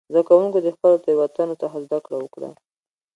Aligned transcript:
زده 0.11 0.21
کوونکو 0.29 0.57
د 0.61 0.67
خپلو 0.75 1.01
تېروتنو 1.05 1.55
څخه 1.61 1.77
زده 1.85 1.97
کړه 2.05 2.17
وکړه. 2.19 2.49